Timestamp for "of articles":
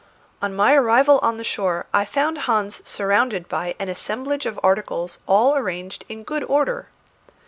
4.47-5.19